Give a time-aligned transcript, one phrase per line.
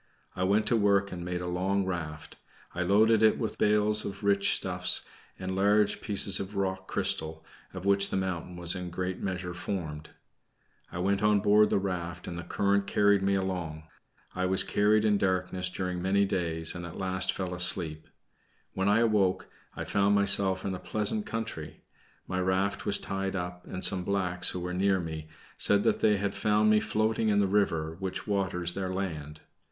[0.35, 2.37] I went to work and made a long raft.
[2.73, 5.05] I loaded it with bales of rich stuffs,
[5.37, 9.53] and large pieces of rock crystal, of which the mountain was in a great measure
[9.53, 10.09] formed.
[10.91, 13.83] I went on board the raft, and the current carried me along.
[14.33, 18.07] I was carried in darkness during many days, and at last fell asleep.
[18.73, 21.83] When I awoke, I found myself in a pleasant country.
[22.27, 25.27] My raft was tied up and some blacks, who were near me,
[25.59, 29.41] said that they had found me floating in the river which waters their land.